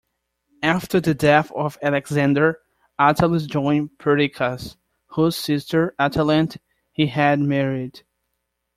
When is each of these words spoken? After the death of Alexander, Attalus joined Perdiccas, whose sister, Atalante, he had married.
After 0.63 0.99
the 0.99 1.13
death 1.13 1.51
of 1.51 1.77
Alexander, 1.79 2.57
Attalus 2.99 3.45
joined 3.45 3.99
Perdiccas, 3.99 4.75
whose 5.09 5.35
sister, 5.37 5.93
Atalante, 5.99 6.57
he 6.91 7.05
had 7.05 7.39
married. 7.39 8.01